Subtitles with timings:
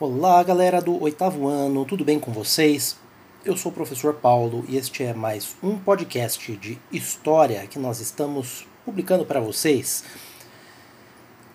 [0.00, 2.96] Olá, galera do oitavo ano, tudo bem com vocês?
[3.44, 7.98] Eu sou o professor Paulo e este é mais um podcast de história que nós
[7.98, 10.04] estamos publicando para vocês.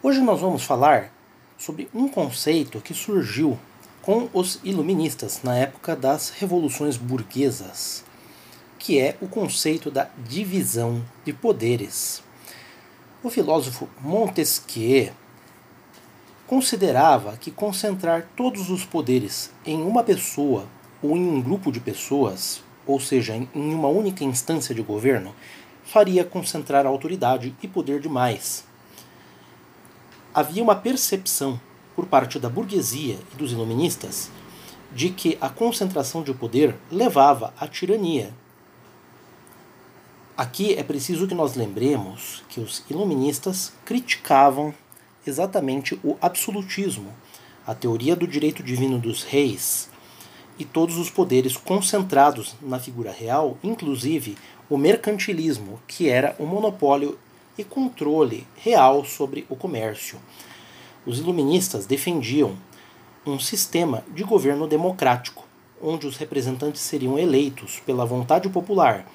[0.03, 1.09] Hoje nós vamos falar
[1.57, 3.57] sobre um conceito que surgiu
[4.01, 8.03] com os iluministas na época das revoluções burguesas,
[8.77, 12.21] que é o conceito da divisão de poderes.
[13.23, 15.13] O filósofo Montesquieu
[16.53, 20.67] considerava que concentrar todos os poderes em uma pessoa
[21.01, 25.33] ou em um grupo de pessoas, ou seja, em uma única instância de governo,
[25.83, 28.65] faria concentrar autoridade e poder demais.
[30.31, 31.59] Havia uma percepção
[31.95, 34.29] por parte da burguesia e dos iluministas
[34.91, 38.31] de que a concentração de poder levava à tirania.
[40.37, 44.71] Aqui é preciso que nós lembremos que os iluministas criticavam
[45.25, 47.13] exatamente o absolutismo,
[47.65, 49.89] a teoria do direito divino dos reis
[50.57, 54.37] e todos os poderes concentrados na figura real, inclusive
[54.69, 57.17] o mercantilismo, que era o monopólio
[57.57, 60.19] e controle real sobre o comércio.
[61.05, 62.55] Os iluministas defendiam
[63.25, 65.45] um sistema de governo democrático,
[65.81, 69.05] onde os representantes seriam eleitos pela vontade popular.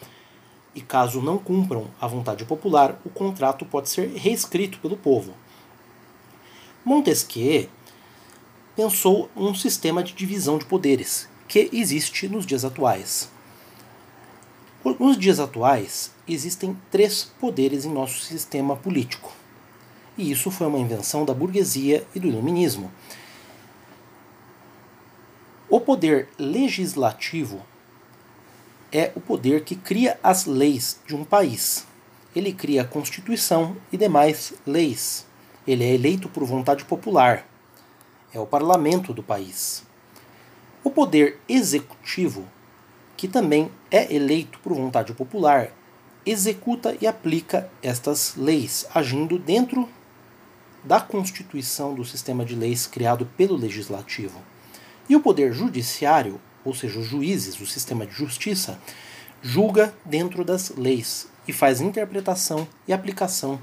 [0.74, 5.32] E caso não cumpram a vontade popular, o contrato pode ser reescrito pelo povo.
[6.88, 7.68] Montesquieu
[8.74, 13.28] pensou um sistema de divisão de poderes que existe nos dias atuais.
[14.98, 19.30] Nos dias atuais, existem três poderes em nosso sistema político.
[20.16, 22.90] E isso foi uma invenção da burguesia e do iluminismo.
[25.68, 27.60] O poder legislativo
[28.90, 31.86] é o poder que cria as leis de um país.
[32.34, 35.27] Ele cria a Constituição e demais leis.
[35.68, 37.46] Ele é eleito por vontade popular.
[38.32, 39.84] É o parlamento do país.
[40.82, 42.48] O poder executivo,
[43.18, 45.70] que também é eleito por vontade popular,
[46.24, 49.86] executa e aplica estas leis, agindo dentro
[50.82, 54.40] da constituição do sistema de leis criado pelo legislativo.
[55.06, 58.78] E o poder judiciário, ou seja, os juízes, o sistema de justiça,
[59.42, 63.60] julga dentro das leis e faz interpretação e aplicação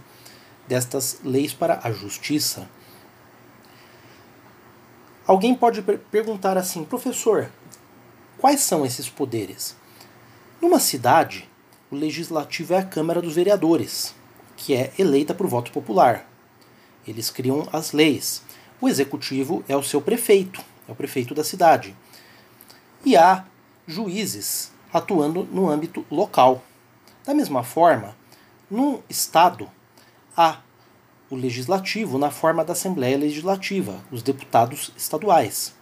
[0.67, 2.69] destas leis para a justiça.
[5.27, 7.49] Alguém pode perguntar assim, professor,
[8.37, 9.75] quais são esses poderes?
[10.61, 11.49] Numa cidade,
[11.89, 14.13] o legislativo é a Câmara dos Vereadores,
[14.55, 16.29] que é eleita por voto popular.
[17.07, 18.41] Eles criam as leis.
[18.79, 21.95] O executivo é o seu prefeito, é o prefeito da cidade.
[23.03, 23.45] E há
[23.87, 26.63] juízes atuando no âmbito local.
[27.25, 28.15] Da mesma forma,
[28.69, 29.69] num estado,
[30.35, 30.59] há
[31.29, 35.73] o legislativo na forma da Assembleia Legislativa, os deputados estaduais.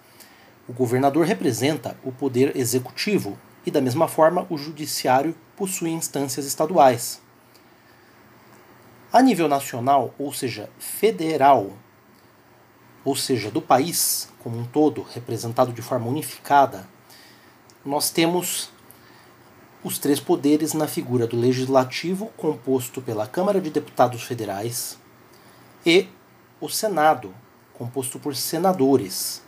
[0.68, 7.22] O governador representa o poder executivo e, da mesma forma, o judiciário possui instâncias estaduais.
[9.12, 11.74] A nível nacional, ou seja, federal,
[13.04, 16.88] ou seja, do país como um todo, representado de forma unificada,
[17.86, 18.73] nós temos
[19.84, 24.98] os três poderes na figura do legislativo, composto pela Câmara de Deputados Federais,
[25.86, 26.08] e
[26.62, 27.34] o Senado,
[27.74, 29.42] composto por senadores,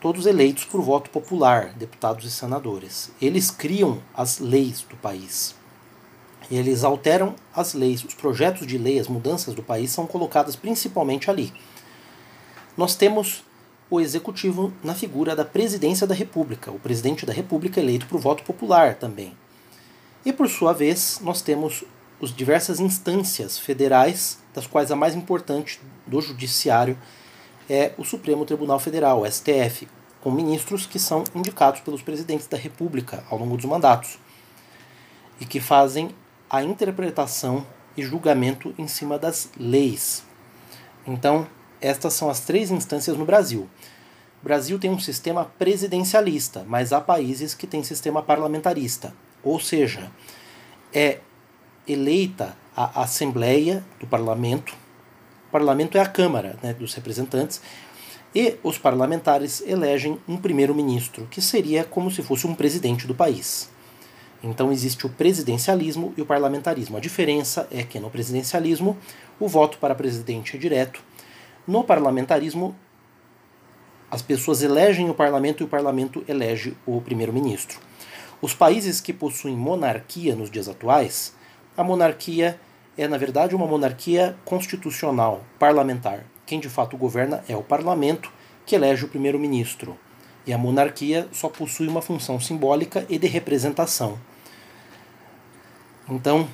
[0.00, 3.10] todos eleitos por voto popular, deputados e senadores.
[3.20, 5.54] Eles criam as leis do país.
[6.50, 11.28] Eles alteram as leis, os projetos de lei, as mudanças do país são colocadas principalmente
[11.28, 11.52] ali.
[12.76, 13.42] Nós temos
[13.88, 18.42] o executivo na figura da presidência da República, o presidente da República eleito por voto
[18.42, 19.36] popular também.
[20.24, 21.84] E por sua vez, nós temos
[22.20, 26.98] as diversas instâncias federais, das quais a mais importante do judiciário
[27.68, 29.86] é o Supremo Tribunal Federal, o STF,
[30.20, 34.18] com ministros que são indicados pelos presidentes da República ao longo dos mandatos
[35.40, 36.10] e que fazem
[36.48, 37.66] a interpretação
[37.96, 40.24] e julgamento em cima das leis.
[41.06, 41.46] Então,
[41.80, 43.68] estas são as três instâncias no Brasil.
[44.42, 49.14] O Brasil tem um sistema presidencialista, mas há países que têm sistema parlamentarista.
[49.42, 50.10] Ou seja,
[50.92, 51.18] é
[51.86, 54.74] eleita a Assembleia do Parlamento.
[55.48, 57.60] O Parlamento é a Câmara né, dos Representantes.
[58.34, 63.70] E os parlamentares elegem um primeiro-ministro, que seria como se fosse um presidente do país.
[64.42, 66.96] Então existe o presidencialismo e o parlamentarismo.
[66.96, 68.96] A diferença é que no presidencialismo
[69.40, 71.02] o voto para presidente é direto
[71.66, 72.74] no parlamentarismo,
[74.10, 77.80] as pessoas elegem o parlamento e o parlamento elege o primeiro-ministro.
[78.40, 81.34] Os países que possuem monarquia nos dias atuais,
[81.76, 82.60] a monarquia
[82.96, 86.24] é, na verdade, uma monarquia constitucional, parlamentar.
[86.46, 88.32] Quem de fato governa é o parlamento
[88.64, 89.98] que elege o primeiro-ministro,
[90.46, 94.18] e a monarquia só possui uma função simbólica e de representação.
[96.08, 96.48] Então,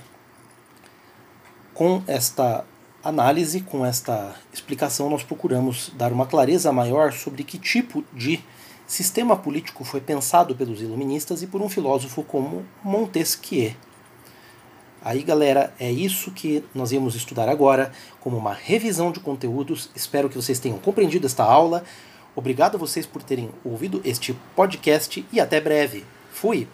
[1.74, 2.64] com esta
[3.02, 8.40] análise, com esta explicação, nós procuramos dar uma clareza maior sobre que tipo de
[8.86, 13.72] sistema político foi pensado pelos iluministas e por um filósofo como Montesquieu.
[15.04, 17.90] Aí, galera, é isso que nós íamos estudar agora,
[18.20, 19.90] como uma revisão de conteúdos.
[19.96, 21.82] Espero que vocês tenham compreendido esta aula.
[22.36, 26.04] Obrigado a vocês por terem ouvido este podcast e até breve.
[26.30, 26.68] Fui!